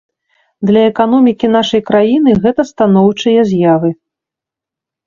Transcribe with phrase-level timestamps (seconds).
[0.69, 3.89] Для эканомікі нашай краіны гэта станоўчыя з'явы.